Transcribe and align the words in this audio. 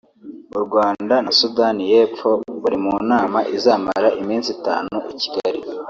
u 0.57 0.59
Rwanda 0.65 1.15
na 1.25 1.31
Sudani 1.39 1.83
y’Epfo 1.91 2.29
bari 2.61 2.77
mu 2.83 2.93
nama 3.11 3.39
izamara 3.55 4.07
iminsi 4.21 4.47
itanu 4.57 4.95
i 5.13 5.15
Kigali 5.21 5.59